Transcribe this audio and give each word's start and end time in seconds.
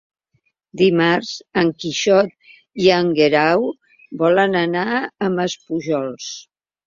Dimarts 0.81 1.33
en 1.61 1.67
Quixot 1.83 2.31
i 2.85 2.89
en 2.95 3.11
Guerau 3.21 3.69
volen 4.23 4.57
anar 4.65 4.87
a 5.01 5.29
Maspujols. 5.37 6.33